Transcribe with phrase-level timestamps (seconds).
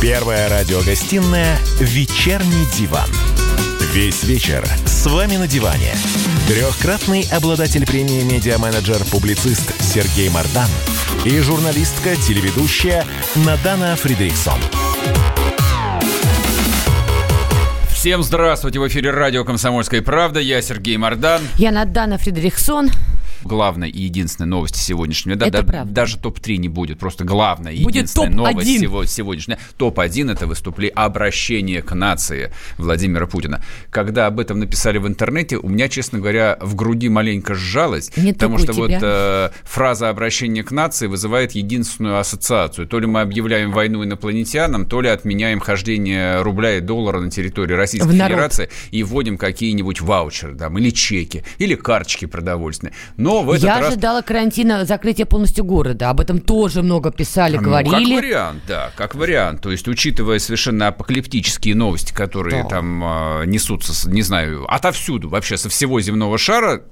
[0.00, 3.08] Первая радиогостинная «Вечерний диван».
[3.92, 5.92] Весь вечер с вами на диване.
[6.46, 10.68] Трехкратный обладатель премии «Медиа-менеджер», публицист Сергей Мардан
[11.24, 13.04] и журналистка-телеведущая
[13.44, 14.60] Надана Фридриксон.
[17.90, 18.78] Всем здравствуйте!
[18.78, 20.38] В эфире радио «Комсомольская правда».
[20.38, 21.42] Я Сергей Мордан.
[21.56, 22.92] Я Надана Фридрихсон
[23.44, 25.50] главная и единственная новость сегодняшнего дня.
[25.50, 25.92] Да, правда.
[25.92, 28.80] Даже топ-3 не будет, просто главная и будет единственная новость один.
[28.80, 29.58] сего, сегодняшняя.
[29.76, 33.62] Топ-1– это выступление, обращение к нации Владимира Путина.
[33.90, 38.32] Когда об этом написали в интернете, у меня, честно говоря, в груди маленько сжалось, Не
[38.32, 38.82] потому что тебя.
[38.82, 42.86] вот э, фраза обращение к нации вызывает единственную ассоциацию.
[42.86, 47.74] То ли мы объявляем войну инопланетянам, то ли отменяем хождение рубля и доллара на территории
[47.74, 48.32] Российской В народ.
[48.32, 52.94] Федерации и вводим какие-нибудь ваучеры там, или чеки, или карточки продовольственные.
[53.16, 56.10] Но в этот Я раз ожидала карантина, закрытия полностью города.
[56.10, 58.14] Об этом тоже много писали, Ну, говорили.
[58.14, 59.60] как вариант, да, как вариант.
[59.62, 62.68] То есть, учитывая совершенно апокалиптические новости, которые Да.
[62.68, 66.82] там э, несутся, не знаю, отовсюду, вообще со всего земного шара,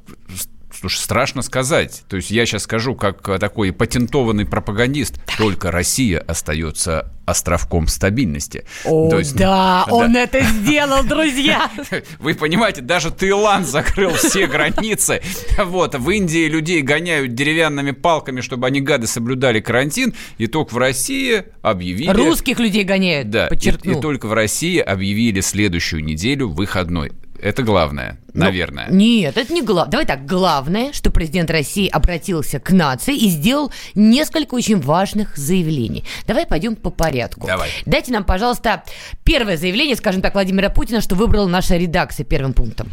[0.89, 2.05] слушай, страшно сказать.
[2.09, 8.65] То есть, я сейчас скажу, как э, такой патентованный пропагандист, только Россия остается островком стабильности.
[8.85, 11.69] О, То есть, да, он это сделал, друзья.
[12.21, 15.21] Вы понимаете, даже Таиланд закрыл все границы.
[15.67, 20.15] Вот, в Индии людей гоняют деревянными палками, чтобы они, гады, соблюдали карантин.
[20.39, 22.11] И только в России объявили...
[22.11, 27.13] Русских людей гоняют, Да, и, и только в России объявили следующую неделю выходной.
[27.41, 28.89] Это главное, Ну, наверное.
[28.91, 29.91] Нет, это не главное.
[29.91, 36.05] Давай так, главное, что президент России обратился к нации и сделал несколько очень важных заявлений.
[36.27, 37.47] Давай пойдем по порядку.
[37.47, 37.71] Давай.
[37.87, 38.83] Дайте нам, пожалуйста,
[39.25, 42.91] первое заявление, скажем так, Владимира Путина, что выбрала наша редакция первым пунктом.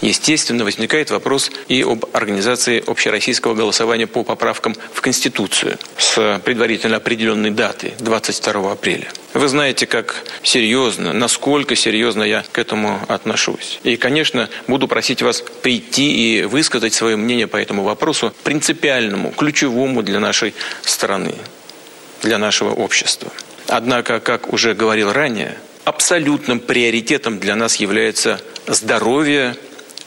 [0.00, 7.50] Естественно, возникает вопрос и об организации общероссийского голосования по поправкам в Конституцию с предварительно определенной
[7.50, 9.08] датой 22 апреля.
[9.32, 13.80] Вы знаете, как серьезно, насколько серьезно я к этому отношусь.
[13.82, 20.02] И, конечно, буду просить вас прийти и высказать свое мнение по этому вопросу принципиальному, ключевому
[20.02, 21.34] для нашей страны,
[22.22, 23.32] для нашего общества.
[23.68, 29.56] Однако, как уже говорил ранее, абсолютным приоритетом для нас является здоровье,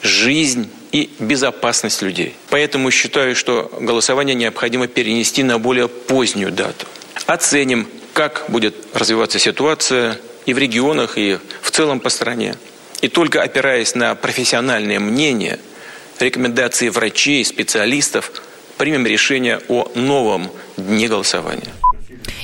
[0.02, 2.34] жизнь и безопасность людей.
[2.50, 6.86] Поэтому считаю, что голосование необходимо перенести на более позднюю дату.
[7.26, 12.56] Оценим, как будет развиваться ситуация и в регионах, и в целом по стране.
[13.02, 15.58] И только опираясь на профессиональное мнение,
[16.18, 18.32] рекомендации врачей, специалистов,
[18.76, 21.72] примем решение о новом дне голосования.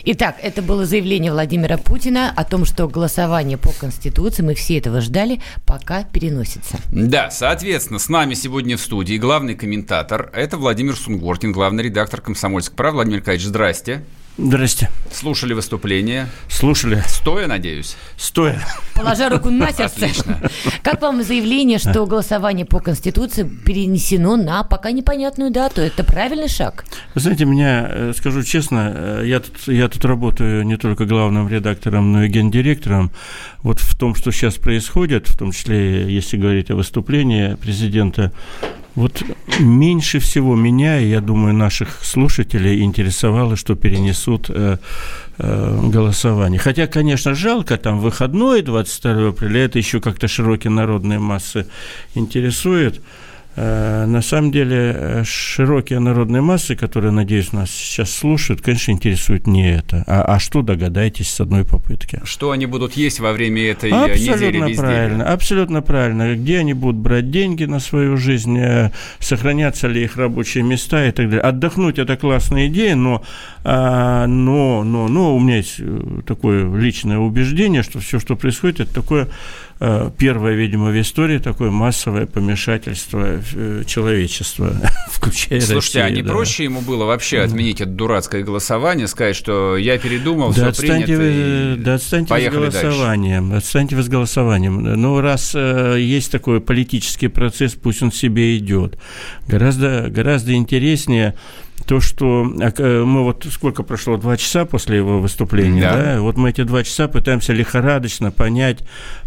[0.06, 5.00] Итак, это было заявление Владимира Путина о том, что голосование по Конституции, мы все этого
[5.00, 6.78] ждали, пока переносится.
[6.92, 10.30] Да, соответственно, с нами сегодня в студии главный комментатор.
[10.34, 12.96] Это Владимир Сунгоркин, главный редактор «Комсомольской правды».
[12.96, 14.04] Владимир Николаевич, здрасте.
[14.36, 14.90] Здрасте.
[15.12, 16.26] Слушали выступление.
[16.48, 17.04] Слушали.
[17.06, 17.96] Стоя, надеюсь?
[18.16, 18.60] Стоя.
[18.94, 20.06] Положа руку на сердце.
[20.06, 20.40] Отлично.
[20.82, 25.82] Как вам заявление, что голосование по Конституции перенесено на пока непонятную дату?
[25.82, 26.84] Это правильный шаг?
[27.14, 31.48] Вы знаете, меня, э, скажу честно, э, я тут, я тут работаю не только главным
[31.48, 33.12] редактором, но и гендиректором.
[33.62, 38.32] Вот в том, что сейчас происходит, в том числе, если говорить о выступлении президента,
[38.94, 39.22] вот
[39.60, 44.78] меньше всего меня, и я думаю, наших слушателей интересовало, что перенесут э,
[45.38, 46.60] э, голосование.
[46.60, 51.66] Хотя, конечно, жалко, там выходной 22 апреля, это еще как-то широкие народные массы
[52.14, 53.00] интересует.
[53.56, 59.46] Э, На самом деле, э, широкие народные массы, которые, надеюсь, нас сейчас слушают, конечно, интересует
[59.46, 60.04] не это.
[60.06, 62.20] А, а что, догадайтесь, с одной попытки.
[62.24, 66.34] Что они будут есть во время этой э, недели Абсолютно правильно, абсолютно правильно.
[66.34, 68.58] Где они будут брать деньги на свою жизнь,
[69.20, 71.40] сохранятся ли их рабочие места и так далее.
[71.40, 73.22] Отдохнуть– это классная идея, но,
[73.62, 75.80] а, но, но, но у меня есть
[76.26, 79.28] такое личное убеждение, что все, что происходит, это такое
[80.18, 84.72] первое, видимо, в истории такое массовое помешательство э, человечества,
[85.10, 86.32] включая Слушайте, а Россию, не да.
[86.32, 91.16] проще ему было вообще отменить это дурацкое голосование, сказать, что я передумал, Да все отстаньте,
[91.16, 92.80] принято, вы, и да отстаньте с поехали дальше.
[92.82, 93.52] голосованием.
[93.52, 94.82] Отстаньте вы с голосованием.
[94.82, 98.98] Ну, раз э, есть такой политический процесс, пусть он себе идет.
[99.48, 101.34] Гораздо, гораздо интереснее
[101.86, 105.96] то, что а, к- мы вот сколько прошло, два часа после его выступления, Да.
[106.14, 108.78] да, вот мы эти два часа пытаемся лихорадочно понять,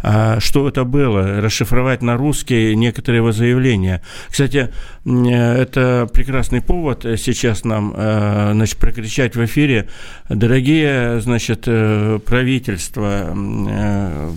[0.02, 4.02] а, что это было, расшифровать на русский некоторые его заявления.
[4.28, 4.70] Кстати,
[5.04, 9.88] э, это прекрасный повод сейчас нам, э, значит, прокричать в эфире,
[10.28, 13.34] дорогие, значит, э, правительства,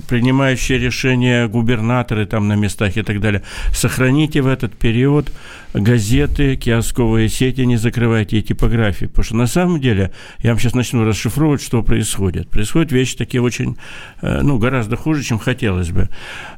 [0.07, 3.43] принимающие решения губернаторы там на местах и так далее,
[3.73, 5.31] сохраните в этот период
[5.73, 9.05] газеты, киосковые сети не закрывайте и типографии.
[9.05, 12.49] Потому что на самом деле, я вам сейчас начну расшифровывать, что происходит.
[12.49, 13.77] Происходят вещи такие очень,
[14.21, 16.09] э, ну, гораздо хуже, чем хотелось бы.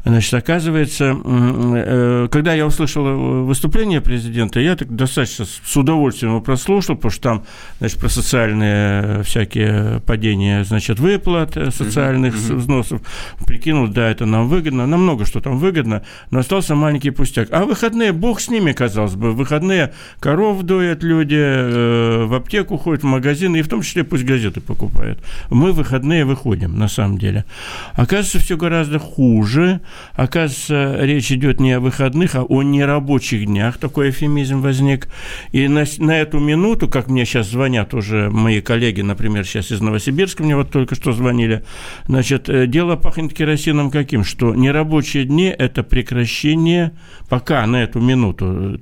[0.06, 6.96] Значит, оказывается, э, когда я услышал выступление президента, я так достаточно с удовольствием его прослушал,
[6.96, 7.44] потому что там,
[7.80, 12.56] значит, про социальные всякие падения, значит, выплат социальных mm-hmm.
[12.56, 13.02] взносов,
[13.46, 17.50] прикинул, да, это нам выгодно, нам много что там выгодно, но остался маленький пустяк.
[17.52, 22.78] А выходные, бог с ними, казалось бы, в выходные коров доят люди, э, в аптеку
[22.78, 25.20] ходят, в магазины, и в том числе пусть газеты покупают.
[25.50, 27.46] Мы в выходные выходим, на самом деле.
[27.94, 29.82] Оказывается, все гораздо хуже.
[30.14, 33.78] Оказывается, речь идет не о выходных, а о нерабочих днях.
[33.78, 35.08] Такой эфемизм возник.
[35.52, 39.82] И на, на эту минуту, как мне сейчас звонят уже мои коллеги, например, сейчас из
[39.82, 41.64] Новосибирска, мне вот только что звонили,
[42.08, 44.24] значит, э, дело пахнет керосином каким?
[44.24, 46.92] Что нерабочие дни– это прекращение,
[47.30, 48.80] пока на эту минуту, угу.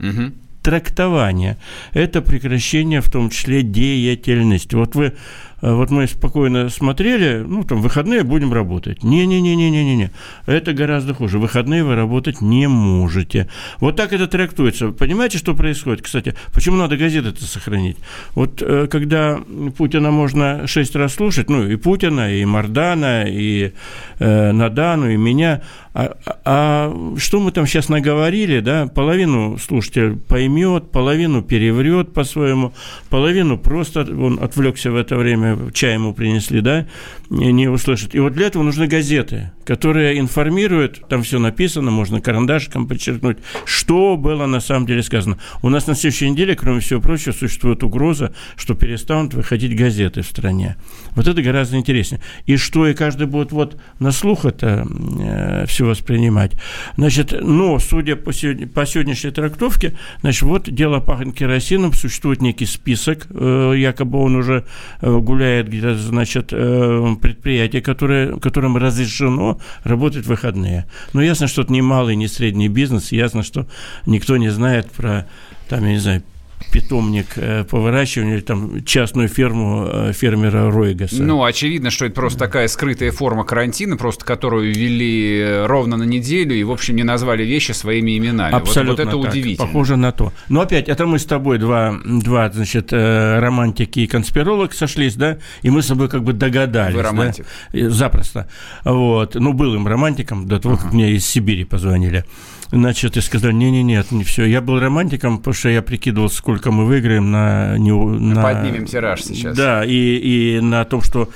[0.62, 1.58] Трактование,
[1.92, 4.76] это прекращение в том числе деятельности.
[4.76, 5.14] Вот вы
[5.62, 9.04] вот мы спокойно смотрели, ну, там, выходные будем работать.
[9.04, 10.12] Не-не-не-не-не-не.
[10.46, 11.40] Это гораздо хуже.
[11.40, 13.48] Выходные вы работать не можете.
[13.80, 14.92] Вот так это трактуется.
[14.92, 16.02] Понимаете, что происходит?
[16.02, 17.98] Кстати, почему надо газеты-то сохранить?
[18.36, 19.40] Вот э, когда
[19.78, 23.74] Путина можно шесть раз слушать, ну, и Путина, и Мардана, и
[24.20, 25.62] э, Надану, и меня,
[25.94, 32.74] а, а, а что мы там сейчас наговорили, да, половину слушатель поймет, половину переврет по-своему,
[33.10, 36.86] половину просто он отвлекся в это время чай ему принесли, да,
[37.30, 38.16] не услышат.
[38.16, 44.18] И вот для этого нужны газеты, которые информируют, там все написано, можно карандашиком подчеркнуть, что
[44.18, 45.38] было на самом деле сказано.
[45.62, 50.26] У нас на следующей неделе, кроме всего прочего, существует угроза, что перестанут выходить газеты в
[50.26, 50.76] стране.
[51.16, 52.22] Вот это гораздо интереснее.
[52.46, 54.88] И что, и каждый будет вот на слух это
[55.20, 56.54] э, все воспринимать.
[56.98, 62.66] Значит, но, судя по, сегодня, по сегодняшней трактовке, значит, вот дело пахнет керосином, существует некий
[62.66, 64.66] список, э, якобы он уже
[65.02, 70.86] э, гуляет где-то, значит, э, предприятие, которое, которым разрешено работать в выходные.
[71.14, 73.68] Но ясно, что это не малый, не средний бизнес, ясно, что
[74.06, 75.28] никто не знает про,
[75.70, 76.24] там, я не знаю,
[76.72, 81.22] питомник э, по выращиванию, или там частную ферму э, фермера Ройгаса.
[81.22, 86.04] Ну, очевидно, что это просто такая скрытая форма карантина, просто которую ввели э, ровно на
[86.04, 88.56] неделю и, в общем, не назвали вещи своими именами.
[88.56, 89.34] Абсолютно вот, вот это так.
[89.34, 89.68] удивительно.
[89.68, 90.34] Похоже на то.
[90.50, 95.70] Но опять, это мы с тобой два, два значит, романтики и конспиролог сошлись, да, и
[95.70, 96.96] мы с тобой как бы догадались.
[96.96, 97.46] Вы романтик.
[97.74, 97.90] Да?
[97.90, 98.48] Запросто.
[98.86, 99.36] Вот.
[99.36, 100.84] Ну, был им романтиком до того, ага.
[100.84, 102.26] как мне из Сибири позвонили.
[102.72, 104.46] Значит, и сказали, не-не-нет, не все.
[104.46, 107.78] Я был романтиком, потому что я прикидывал, сколько мы выиграем на...
[107.78, 109.58] Не, на Поднимем тираж сейчас.
[109.58, 111.30] Да, и, и на том, что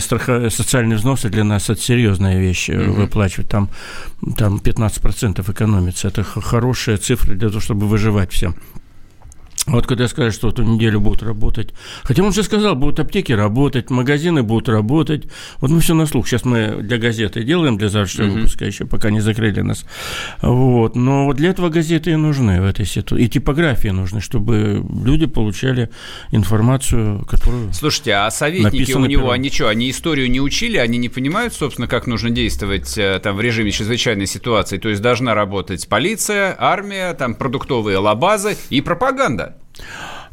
[0.00, 0.50] страхо...
[0.50, 2.92] социальные взносы для нас это серьезная вещь угу.
[2.92, 3.48] выплачивать.
[3.48, 3.70] Там,
[4.36, 6.08] там 15% экономится.
[6.08, 8.56] Это хорошая цифра для того, чтобы выживать всем.
[9.66, 11.72] Вот когда скажут, что эту неделю будут работать.
[12.02, 15.24] Хотя он же сказал, будут аптеки работать, магазины будут работать.
[15.58, 16.28] Вот мы все на слух.
[16.28, 18.34] Сейчас мы для газеты делаем, для завтрашнего uh-huh.
[18.34, 19.86] выпуска, еще пока не закрыли нас.
[20.42, 20.96] Вот.
[20.96, 23.24] Но вот для этого газеты и нужны в этой ситуации.
[23.24, 25.88] И типографии нужны, чтобы люди получали
[26.30, 29.30] информацию, которую Слушайте, а советники у него, пером.
[29.30, 33.36] они что, они историю не учили, они не понимают, собственно, как нужно действовать э, там
[33.36, 34.76] в режиме чрезвычайной ситуации?
[34.76, 39.53] То есть должна работать полиция, армия, там продуктовые лабазы и пропаганда.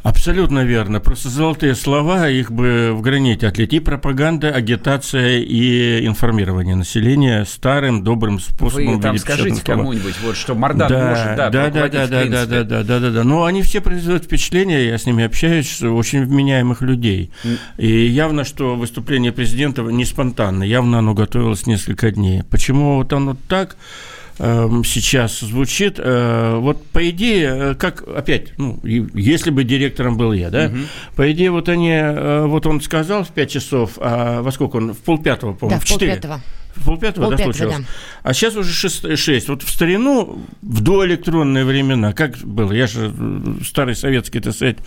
[0.03, 0.99] Абсолютно верно.
[0.99, 3.73] Просто золотые слова, их бы в граните отлить.
[3.73, 8.95] И пропаганда, агитация и информирование населения старым, добрым способом.
[8.95, 12.45] Вы там скажите кому-нибудь, вот, что Мардан да, может, да, да, да, да, да, да,
[12.45, 13.23] да, да, да, да, да.
[13.23, 17.29] Но они все производят впечатление, я с ними общаюсь, очень вменяемых людей.
[17.43, 17.57] Mm.
[17.77, 22.41] И явно, что выступление президента не спонтанно, явно оно готовилось несколько дней.
[22.49, 23.77] Почему вот оно так?
[24.43, 25.99] Эм, сейчас звучит.
[25.99, 30.77] Э, вот по идее, э, как опять, ну, если бы директором был я, да, угу.
[31.15, 34.93] по идее, вот они, э, вот он сказал в 5 часов, а во сколько он?
[34.93, 36.13] В полпятого, по-моему, да, в 4.
[36.13, 36.41] Полпятого.
[36.75, 37.77] В полпятого, Пол да, случилось?
[37.77, 37.83] Да.
[38.23, 39.49] А сейчас уже 6, 6.
[39.49, 43.13] Вот в старину, в доэлектронные времена, как было, я же
[43.63, 44.77] старый советский, так сказать,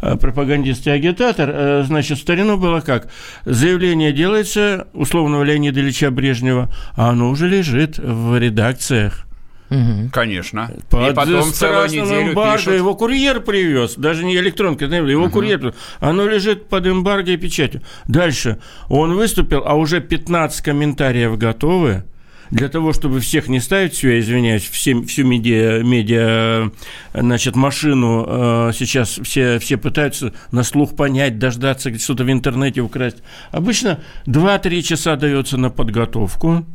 [0.00, 3.10] пропагандист и агитатор, значит, в старину было как?
[3.44, 9.23] Заявление делается условного Леонида Ильича Брежнева, а оно уже лежит в редакциях.
[9.70, 10.10] Угу.
[10.12, 10.70] Конечно.
[10.90, 12.74] Под и потом целую неделю эмбарго пишут.
[12.74, 15.32] его курьер привез, даже не электронка, его угу.
[15.32, 17.82] курьер, оно лежит под эмбарго и печатью.
[18.06, 22.04] Дальше он выступил, а уже 15 комментариев готовы.
[22.50, 26.70] Для того, чтобы всех не ставить, все, я извиняюсь, все, всю медиа, медиа
[27.14, 33.22] значит, машину э, сейчас все, все пытаются на слух понять, дождаться, что-то в интернете украсть.
[33.50, 36.66] Обычно 2-3 часа дается на подготовку,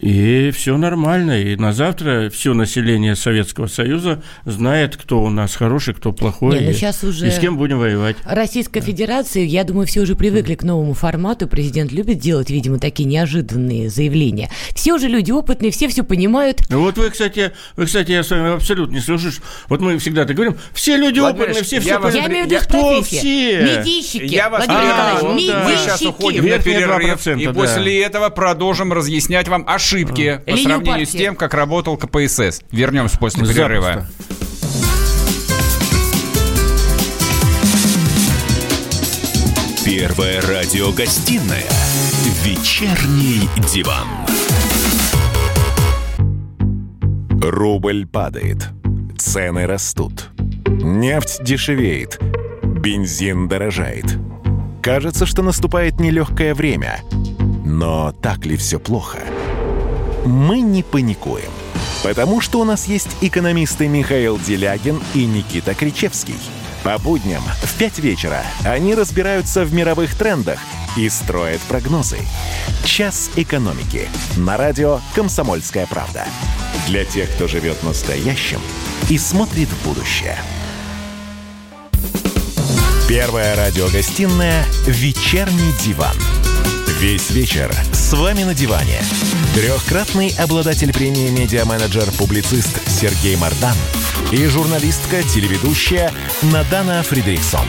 [0.00, 1.40] И все нормально.
[1.42, 6.58] И на завтра все население Советского Союза знает, кто у нас хороший, кто плохой.
[6.58, 8.16] Не, ну и, сейчас уже и с кем будем воевать.
[8.24, 11.48] Российская Федерация, я думаю, все уже привыкли к новому формату.
[11.48, 14.50] Президент любит делать, видимо, такие неожиданные заявления.
[14.74, 16.60] Все уже люди опытные, все все понимают.
[16.68, 19.30] Ну Вот вы, кстати, вы, кстати, я с вами абсолютно не слышу.
[19.68, 22.44] Вот мы всегда так говорим, все люди Владимир опытные, все я все вас- Я имею
[22.44, 23.78] в виду Кто все?
[23.78, 24.34] Медийщики.
[24.34, 25.64] Я вас Владимир А, Николаевич, ну да.
[25.64, 26.06] Мы сейчас медийщики.
[26.08, 27.52] уходим на Верхние перерыв, 2%, и да.
[27.52, 31.18] после этого продолжим разъяснять вам ошибки по Линию сравнению с партии.
[31.18, 32.60] тем, как работал КПСС.
[32.72, 33.84] Вернемся после перерыва.
[33.84, 34.36] Запросто.
[39.84, 41.64] Первая радиогостинная
[42.42, 44.08] «Вечерний диван».
[47.40, 48.70] Рубль падает,
[49.16, 50.30] цены растут,
[50.66, 52.18] нефть дешевеет,
[52.64, 54.18] бензин дорожает.
[54.82, 57.00] Кажется, что наступает нелегкое время.
[57.64, 59.18] Но так ли все плохо?
[60.26, 61.52] Мы не паникуем,
[62.02, 66.34] потому что у нас есть экономисты Михаил Делягин и Никита Кричевский.
[66.82, 70.58] По будням в 5 вечера они разбираются в мировых трендах
[70.96, 72.18] и строят прогнозы.
[72.84, 76.24] «Час экономики» на радио «Комсомольская правда».
[76.88, 78.60] Для тех, кто живет настоящим
[79.08, 80.36] и смотрит в будущее.
[83.08, 86.16] Первая радиогостинная «Вечерний диван».
[86.98, 89.00] Весь вечер с вами на диване.
[89.56, 93.74] Трехкратный обладатель премии «Медиа-менеджер-публицист» Сергей Мардан
[94.30, 97.66] и журналистка-телеведущая Надана Фридриксон.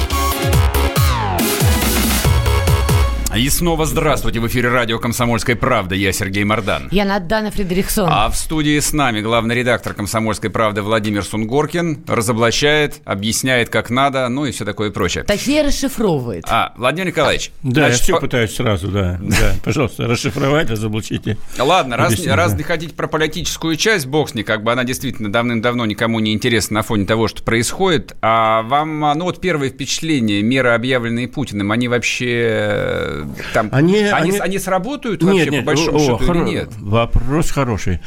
[3.38, 4.40] И снова здравствуйте.
[4.40, 5.94] В эфире радио «Комсомольская правда».
[5.94, 6.88] Я Сергей Мордан.
[6.90, 8.10] Я Надана Фредериксон.
[8.12, 14.28] А в студии с нами главный редактор «Комсомольской правды» Владимир Сунгоркин разоблачает, объясняет, как надо,
[14.30, 15.24] ну и все такое прочее.
[15.24, 16.46] Точнее, расшифровывает.
[16.50, 17.52] А, Владимир Николаевич.
[17.62, 19.20] Да, значит, я все по- пытаюсь сразу, да.
[19.22, 21.38] Да, пожалуйста, расшифровать, разоблачите.
[21.60, 25.32] Ладно, раз, раз не хотите про политическую часть, бог с ней, как бы она действительно
[25.32, 28.16] давным-давно никому не интересна на фоне того, что происходит.
[28.24, 33.70] А вам, а, ну вот первые впечатления, меры, объявленные Путиным, они вообще э, там...
[33.72, 36.70] Они- они, они- они сработают вообще, по большому о, счету, хоро- или нет?
[36.80, 38.00] Вопрос хороший.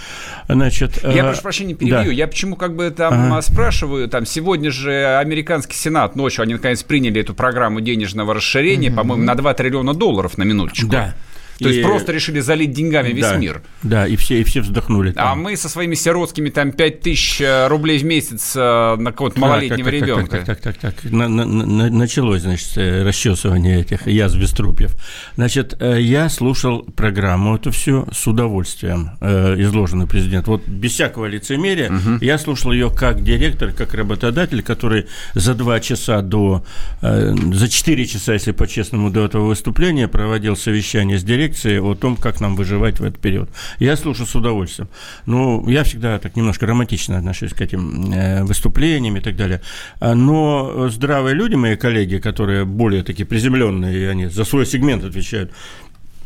[0.48, 1.96] Значит, Я э, прошу прощения, перебью.
[1.96, 2.02] да.
[2.04, 3.38] Я почему как бы там Ага.
[3.38, 8.90] а, спрашиваю, там сегодня же американский сенат ночью, они наконец приняли эту программу денежного расширения,
[8.90, 10.88] по-моему, на 2 триллиона долларов на минуточку.
[10.88, 11.14] Да.
[11.60, 13.62] То есть И- просто решили залить деньгами весь да, мир.
[13.82, 15.10] Да, и все, и все вздохнули.
[15.10, 15.42] А там.
[15.42, 19.90] мы со своими сиротскими там 5 тысяч э, рублей в месяц э, на какого-то малолетнего
[19.90, 20.36] Так, так, так, ребенка.
[20.38, 21.12] Так, так, так, так.
[21.12, 24.96] На- на- на- началось, значит, э, расчесывание этих язв без трупьев.
[25.36, 30.46] Значит, я слушал программу эту всю с удовольствием, изложенный президент.
[30.46, 36.22] Вот без всякого лицемерия я слушал ее как директор, как работодатель, который за два часа
[36.22, 36.64] до,
[37.02, 42.40] за четыре часа, если по-честному, до этого выступления проводил совещание с дирекцией о том, как
[42.40, 43.48] нам выживать в этот период.
[43.78, 44.88] Я слушал с удовольствием.
[45.26, 49.60] Ну, я всегда так немножко романтично отношусь к этим э, выступлениям и так далее.
[50.00, 55.04] А, Но здравые люди, мои коллеги, которые более такие приземленные, и они за свой сегмент
[55.04, 55.52] отвечают,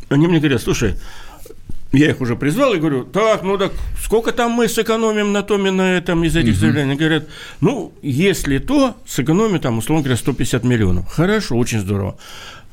[0.09, 0.95] они мне говорят, слушай,
[1.91, 3.71] я их уже призвал и говорю, так, ну так
[4.03, 6.91] сколько там мы сэкономим на том и на этом из этих заявлений?
[6.91, 7.27] Они говорят,
[7.61, 11.07] ну, если то, сэкономим там, условно говоря, 150 миллионов.
[11.07, 12.17] Хорошо, очень здорово.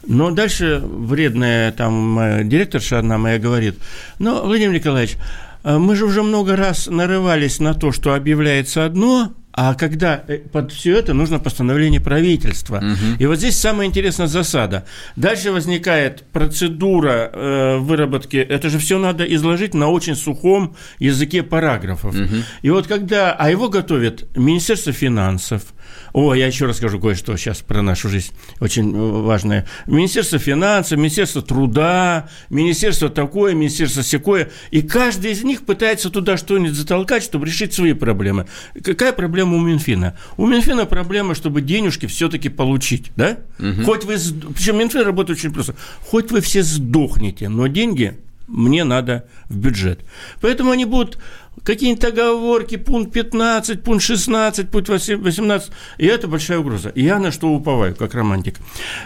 [0.06, 3.78] Но дальше вредная там э, директорша одна моя говорит,
[4.18, 5.16] ну, Владимир Николаевич,
[5.62, 10.38] а мы же уже много раз нарывались на то, что объявляется одно, а когда э,
[10.38, 12.82] под все это нужно постановление правительства.
[13.18, 14.85] И вот здесь самая интересная засада.
[15.16, 18.37] Дальше возникает процедура э, выработки.
[18.37, 22.14] Это же все надо изложить на очень сухом языке параграфов.
[22.62, 23.32] И вот когда...
[23.32, 25.62] А его готовит Министерство финансов.
[26.12, 29.66] О, я еще расскажу кое-что сейчас про нашу жизнь, очень э, важное.
[29.87, 34.50] Министерство финансов, Министерство труда, Министерство такое, Министерство секое.
[34.71, 38.47] И каждый из них пытается туда что-нибудь затолкать, чтобы решить свои проблемы.
[38.82, 40.17] Какая проблема у Минфина?
[40.37, 43.39] У Минфина проблема, чтобы денежки все-таки получить, да?
[43.85, 44.17] Хоть вы...
[44.55, 45.75] Причем Минфин работает очень просто.
[46.01, 50.01] Хоть вы все сдохнете, но деньги мне надо в бюджет.
[50.41, 51.19] Поэтому они будут
[51.64, 56.88] какие-нибудь оговорки, пункт 15, пункт 16, пункт 18, и это большая угроза.
[56.90, 58.56] И я на что уповаю, как романтик,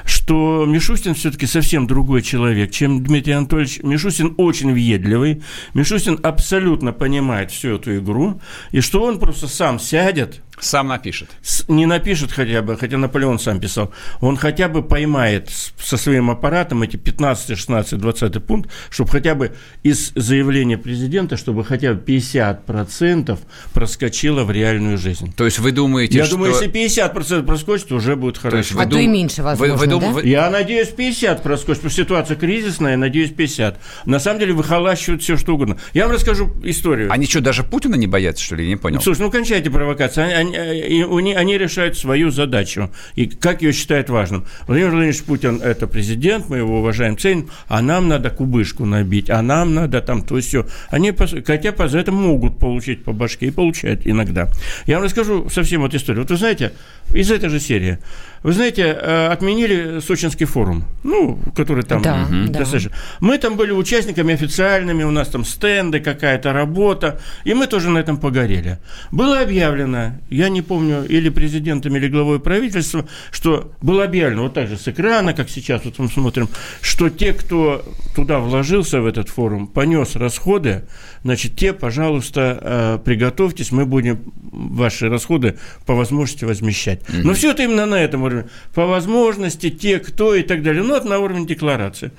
[0.04, 3.80] что Мишустин все-таки совсем другой человек, чем Дмитрий Анатольевич.
[3.82, 5.42] Мишустин очень въедливый,
[5.74, 8.40] Мишустин абсолютно понимает всю эту игру,
[8.72, 11.28] и что он просто сам сядет, Сам напишет.
[11.68, 16.82] не напишет хотя бы, хотя Наполеон сам писал, он хотя бы поймает со своим аппаратом
[16.82, 22.26] эти 15, 16, 20 пункт, чтобы хотя бы из заявления президента, чтобы хотя бы 50
[22.66, 23.38] 50%
[23.72, 25.32] проскочило в реальную жизнь.
[25.36, 26.36] То есть вы думаете, Я что...
[26.36, 28.56] думаю, если 50% проскочит, уже будет хорошо.
[28.58, 30.08] есть вы А то дум- и меньше, вы- возможно, вы дум- да?
[30.10, 33.78] вы- Я надеюсь, 50 проскочит, потому что ситуация кризисная, надеюсь, 50.
[34.04, 35.76] На самом деле выхолащивают все, что угодно.
[35.94, 37.12] Я вам расскажу историю.
[37.12, 38.64] Они что, даже Путина не боятся, что ли?
[38.64, 39.00] Я не понял.
[39.00, 40.22] Слушай, ну кончайте провокации.
[40.22, 42.90] Они, они- и у них- они решают свою задачу.
[43.14, 44.44] И как ее считают важным.
[44.66, 49.42] Владимир Владимирович Путин– это президент, мы его уважаем, ценим, а нам надо кубышку набить, а
[49.42, 50.66] нам надо там то все.
[50.90, 51.12] Они,
[51.46, 54.48] хотя по- за это могут получить по башке и получают иногда.
[54.86, 56.22] Я вам расскажу совсем вот историю.
[56.22, 56.72] Вот вы знаете,
[57.14, 57.98] из этой же серии.
[58.42, 62.52] Вы знаете, э, отменили Сочинский форум, ну, который там Да, Мгм.
[62.52, 62.60] да.
[62.60, 62.92] достаточно.
[63.20, 67.98] Мы там были участниками официальными, у нас там стенды, какая-то работа, и мы тоже на
[67.98, 68.78] этом погорели.
[69.10, 74.68] Было объявлено, я не помню, или президентом, или главой правительства, что было объявлено, вот так
[74.68, 76.48] же с экрана, как сейчас вот мы смотрим,
[76.80, 80.84] что те, кто туда вложился в этот форум, понес расходы,
[81.22, 87.00] значит, те, пожалуйста, э, приготовьтесь, мы будем ваши расходы по возможности возмещать.
[87.08, 88.48] Но все это именно на этом уровне.
[88.74, 90.82] По возможности, те, кто и так далее.
[90.82, 92.12] Ну, это на уровне декларации.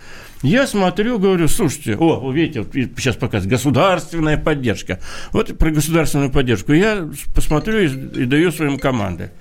[0.44, 5.00] Я смотрю, говорю, слушайте, о, вы видите, вот сейчас показывает государственная поддержка.
[5.32, 6.74] Вот про государственную поддержку.
[6.74, 7.88] Я посмотрю и,
[8.22, 9.32] и даю своим команды.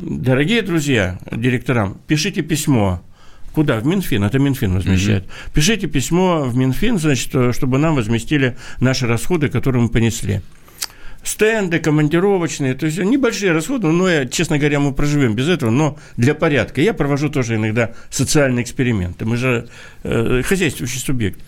[0.00, 3.02] Дорогие друзья, директорам, пишите письмо.
[3.52, 3.80] Куда?
[3.80, 4.22] В Минфин.
[4.22, 5.24] Это Минфин возмещает.
[5.52, 10.40] Пишите письмо в Минфин, значит, чтобы нам возместили наши расходы, которые мы понесли
[11.22, 15.98] стенды, командировочные, то есть небольшие расходы, но, я, честно говоря, мы проживем без этого, но
[16.16, 16.80] для порядка.
[16.80, 19.24] Я провожу тоже иногда социальные эксперименты.
[19.24, 19.68] Мы же
[20.02, 21.40] э, хозяйствующий субъект.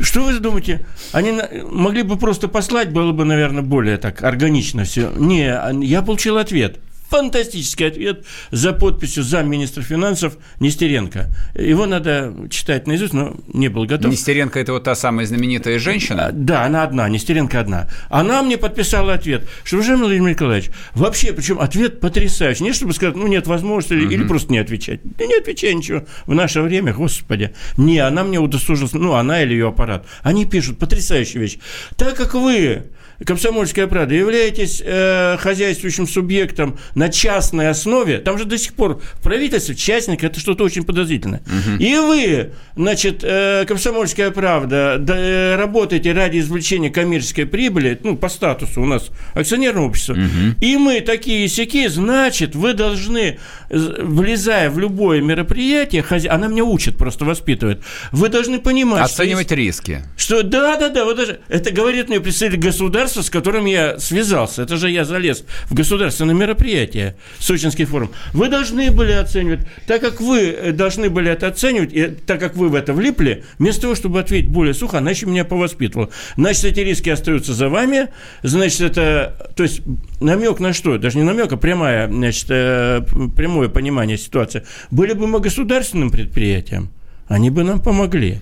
[0.00, 0.84] Что вы думаете?
[1.12, 1.32] Они
[1.70, 5.10] могли бы просто послать, было бы, наверное, более так органично все.
[5.16, 6.78] Не, я получил ответ.
[7.08, 11.28] Фантастический ответ за подписью замминистра финансов Нестеренко.
[11.54, 14.10] Его надо читать наизусть, но не был готов.
[14.10, 16.30] Нестеренко– это вот та самая знаменитая А, женщина?
[16.32, 17.88] Да, она одна, Нестеренко одна.
[18.08, 22.64] Она мне подписала ответ, что, уважаемый Владимир Николаевич, вообще, причем ответ потрясающий.
[22.64, 25.00] Не чтобы сказать, ну, нет возможности или, или просто не отвечать.
[25.04, 26.04] Да не отвечай ничего.
[26.26, 27.54] В наше время, господи.
[27.76, 30.06] Не, она мне удосужилась, ну, она или ее аппарат.
[30.22, 31.58] Они пишут потрясающую вещь.
[31.96, 32.84] Так как вы
[33.24, 39.22] Комсомольская правда, являетесь э, хозяйствующим субъектом на частной основе, там же до сих пор в
[39.22, 41.42] правительстве частник это что-то очень подозрительное.
[41.78, 48.28] И вы, значит, э, Комсомольская правда, да, э, работаете ради извлечения коммерческой прибыли, ну, по
[48.28, 50.16] статусу у нас акционерное общество,
[50.60, 53.38] и мы такие сяки, значит, вы должны,
[53.70, 56.32] влезая в любое мероприятие, хозя...
[56.32, 57.80] она меня учит, просто воспитывает,
[58.12, 60.02] вы должны понимать, что Оценивать риски.
[60.16, 64.62] что да, да, да, вот даже это говорит мне представитель государства, с которым я связался.
[64.62, 68.10] Это же я залез в государственное мероприятие, Сочинский форум.
[68.32, 72.56] Вы должны были оценивать, так как вы э, должны были это оценивать, и так как
[72.56, 76.10] вы в это влипли, вместо того, чтобы ответить более сухо, она еще меня повоспитывала.
[76.36, 78.08] Значит, эти риски остаются за вами,
[78.42, 79.82] значит, это, то есть
[80.20, 80.98] намек на что?
[80.98, 83.02] Даже не намек, а прямая, значит, э,
[83.36, 84.64] прямое понимание ситуации.
[84.90, 86.90] Были бы мы государственным предприятием,
[87.28, 88.40] они бы нам помогли.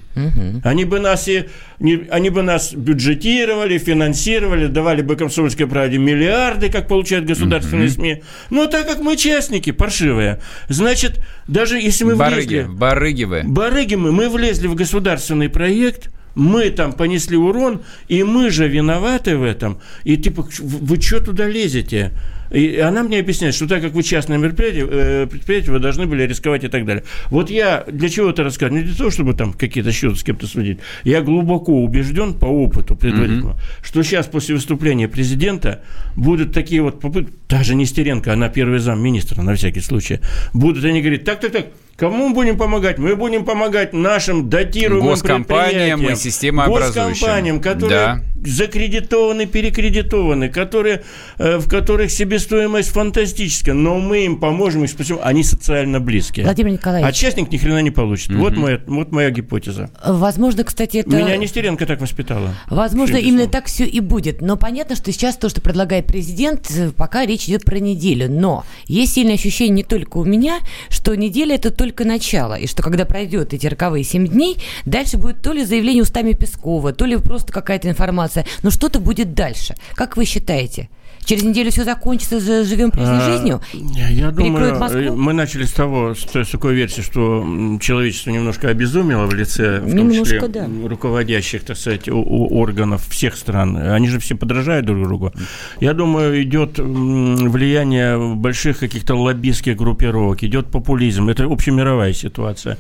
[0.63, 1.45] Они бы нас и
[1.79, 8.23] не- они бы нас бюджетировали, финансировали, давали бы комсомольской правде миллиарды, как получают государственные СМИ.
[8.51, 12.69] Но так как мы частники, паршивые, значит, даже если мы Барыги, влезли...
[12.71, 13.43] барыги вы.
[13.45, 19.37] Барыги мы, мы влезли в государственный проект, мы там понесли урон, и мы же виноваты
[19.37, 19.79] в этом.
[20.05, 22.13] И типа, вы что туда лезете?
[22.51, 26.23] И она мне объясняет, что так как вы частное мероприятие, э, предприятие, вы должны были
[26.23, 27.03] рисковать и так далее.
[27.31, 28.83] Вот я для чего это рассказываю?
[28.83, 30.79] Не для того, чтобы там какие-то счеты с кем-то сводить.
[31.03, 35.83] Я глубоко убежден по опыту предварительному, что сейчас после выступления президента
[36.15, 40.21] будут такие вот попытки, даже Нестеренко, она первый зам министра на всякий случай,
[40.53, 41.67] будут они говорить, так, так, так,
[41.97, 42.99] Кому мы будем помогать?
[42.99, 47.11] Мы будем помогать нашим датируемым Госкомпаниям и предприятиям, системообразующим.
[47.11, 48.21] Госкомпаниям, которые Да.
[48.45, 51.03] закредитованы, перекредитованы, которые,
[51.39, 56.45] э, в которых себестоимость фантастическая, но мы им поможем, их спасем, они социально близкие.
[56.45, 58.33] Владимир А Николаевич, частник ни хрена не получит.
[58.35, 59.91] Вот, моя, вот моя гипотеза.
[60.05, 61.11] возможно, кстати, это...
[61.11, 62.55] Меня Нестеренко так воспитала.
[62.69, 64.41] Возможно, именно так все и будет.
[64.43, 68.31] Но понятно, что сейчас то, что предлагает президент, э, пока речь идет про неделю.
[68.31, 72.55] Но есть сильное ощущение не только у меня, что неделя это только начало.
[72.55, 76.95] И что когда пройдет эти роковые 7 дней, дальше будет то ли заявление устами Пескова,
[76.95, 78.47] то ли просто какая-то информация.
[78.63, 79.75] Но что-то будет дальше.
[79.93, 80.89] Как вы считаете?
[81.25, 83.61] Через неделю все закончится, живем прежней а, жизнью?
[83.73, 89.35] Я думаю, э, мы начали с того, с такой версии, что человечество немножко обезумело в
[89.35, 90.69] лице, в том немножко, числе да.
[90.87, 93.77] руководящих, так сказать, органов всех стран.
[93.77, 95.33] Они же все подражают друг другу.
[95.81, 101.29] Я думаю, идет влияние больших каких-то лоббистских группировок, идет популизм.
[101.29, 102.77] Это общемировая ситуация.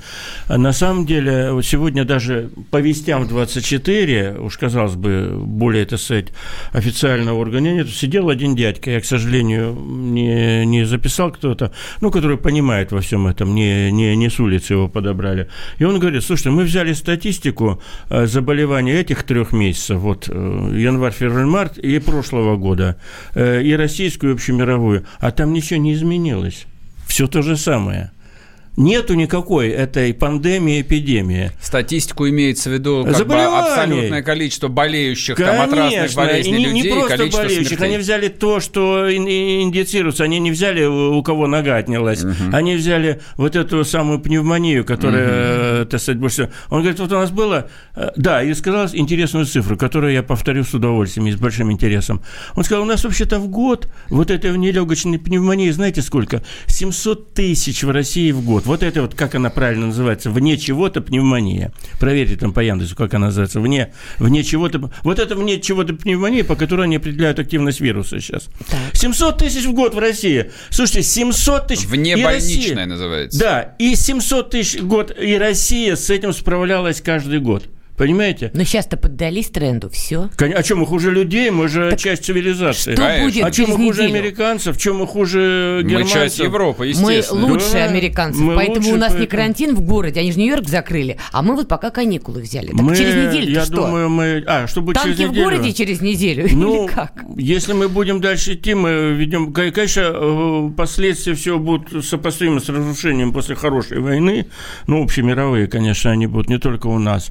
[0.49, 6.27] На самом деле, сегодня даже по вестям 24, уж казалось бы, более, так сказать,
[6.73, 12.37] официального органа нет, сидел один дядька, я, к сожалению, не, не записал кто-то, ну, который
[12.37, 15.49] понимает во всем этом, не, не, не с улицы его подобрали.
[15.79, 20.33] И он говорит, слушайте, мы взяли статистику э, заболеваний этих трех месяцев, вот э,
[20.77, 22.97] январь, февраль, март и прошлого года,
[23.35, 26.67] э, и российскую, и общемировую, а там ничего не изменилось.
[27.07, 28.11] Все то же самое–
[28.77, 31.53] Нету никакой этой пандемии, эпидемии.
[31.63, 36.67] Статистику имеется в виду как бы абсолютное количество болеющих Конечно, там, от разных болезней не,
[36.67, 36.83] людей.
[36.83, 37.87] Не просто болеющих, смертей.
[37.87, 42.35] они взяли то, что индицируется, они не взяли, у кого нога отнялась, угу.
[42.53, 45.91] они взяли вот эту самую пневмонию, которая, угу.
[45.91, 46.51] так сказать, больше...
[46.69, 47.69] Он говорит, вот у нас было...
[47.95, 52.23] Э, да, и сказал интересную цифру, которую я повторю с удовольствием и с большим интересом.
[52.57, 56.43] Он сказал, у нас вообще-то в год вот этой нелегочной пневмонии, знаете сколько?
[56.67, 58.64] 700 тысяч в России в год.
[58.65, 61.73] Вот это вот, как она правильно называется, вне чего-то пневмония.
[62.01, 64.91] Проверьте там по Яндексу, как она называется, вне, вне чего-то.
[65.03, 68.49] Вот это вне чего-то пневмония, по которой они определяют активность вируса сейчас.
[68.69, 68.79] Так.
[68.95, 70.51] 700 тысяч в год в России.
[70.71, 71.87] Слушайте, 700 тысяч.
[71.87, 73.39] Вне больничная называется.
[73.39, 75.15] Да, и 700 тысяч в год.
[75.21, 77.65] И Россия с этим справлялась каждый год.
[77.97, 78.51] Понимаете?
[78.55, 80.29] Но сейчас-то поддались тренду, все.
[80.37, 81.51] А чем мы хуже людей?
[81.51, 82.95] Мы же так часть цивилизации.
[82.95, 84.19] Что будет а чем мы хуже неделю?
[84.19, 84.77] американцев?
[84.79, 86.17] Чем мы хуже германцев?
[86.17, 87.41] Мы часть Европы, естественно.
[87.41, 89.21] Мы лучше да, американцев, мы поэтому лучше, у нас поэтому...
[89.21, 92.69] не карантин в городе, они же Нью-Йорк закрыли, а мы вот пока каникулы взяли.
[92.69, 93.77] Так мы, через неделю Я что?
[93.77, 94.43] думаю, мы...
[94.47, 95.41] А, что будет Танки через неделю?
[95.41, 97.13] в городе через неделю ну, или как?
[97.37, 99.53] если мы будем дальше идти, мы ведем...
[99.53, 104.47] Конечно, э, последствия всего будут сопоставимы с разрушением после хорошей войны,
[104.87, 107.31] ну, общемировые, конечно, они будут не только у нас.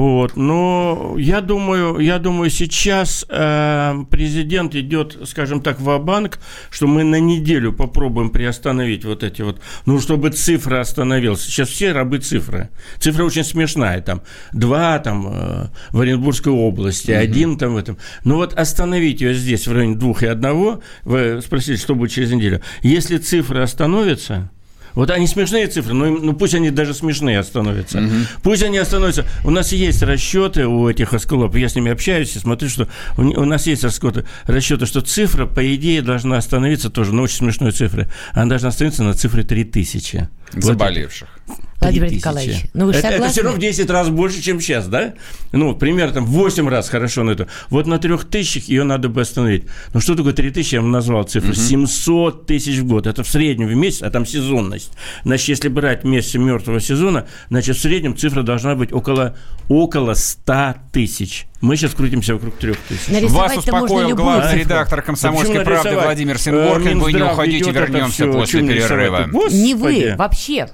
[0.00, 6.38] Вот, но я думаю, я думаю, сейчас э, президент идет, скажем так, в банк
[6.70, 11.42] что мы на неделю попробуем приостановить вот эти вот, ну, чтобы цифра остановилась.
[11.42, 12.70] Сейчас все рабы цифры.
[12.98, 14.22] Цифра очень смешная, там,
[14.54, 17.20] два там э, в Оренбургской области, угу.
[17.20, 17.98] один там в этом.
[18.24, 22.32] Ну, вот остановить ее здесь в районе двух и одного, вы спросили, что будет через
[22.32, 22.62] неделю.
[22.80, 24.50] Если цифра остановится,
[24.94, 27.98] вот они смешные цифры, но ну пусть они даже смешные становятся.
[27.98, 28.14] Угу.
[28.42, 29.24] Пусть они остановятся.
[29.44, 33.22] У нас есть расчеты у этих осколов, я с ними общаюсь и смотрю, что у,
[33.22, 37.72] у нас есть расчеты, расчеты, что цифра, по идее, должна остановиться тоже, но очень смешной
[37.72, 38.08] цифры.
[38.32, 40.28] Она должна остановиться на цифре 3000.
[40.52, 41.28] Заболевших.
[41.46, 44.86] Вот Владимир Николаевич, ну вы это, это все равно в 10 раз больше, чем сейчас,
[44.86, 45.14] да?
[45.52, 47.48] Ну, примерно там 8 раз хорошо на это.
[47.70, 49.64] Вот на 3 тысячах ее надо бы остановить.
[49.94, 50.74] Ну, что такое 3 тысячи?
[50.74, 51.50] Я вам назвал цифру.
[51.50, 51.58] Угу.
[51.58, 53.06] 700 тысяч в год.
[53.06, 54.92] Это в среднем в месяц, а там сезонность.
[55.24, 59.36] Значит, если брать месяц мертвого сезона, значит, в среднем цифра должна быть около,
[59.68, 61.46] около 100 тысяч.
[61.60, 63.30] Мы сейчас крутимся вокруг трех тысяч.
[63.30, 67.00] Вас успокоил главный редактор «Комсомольской правды» Владимир Сингоркин.
[67.00, 69.28] Вы не уходите, вернемся после перерыва.
[69.50, 70.68] Не вы, вообще.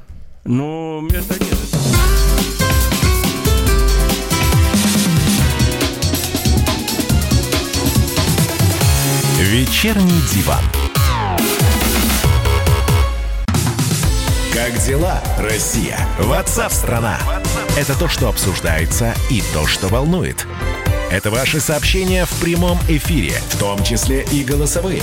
[0.48, 1.58] Ну, места нет.
[9.40, 10.62] Вечерний диван.
[14.54, 15.98] Как дела, Россия?
[16.20, 17.18] Ватсап-страна!
[17.76, 20.46] Это то, что обсуждается и то, что волнует.
[21.10, 25.02] Это ваши сообщения в прямом эфире, в том числе и голосовые.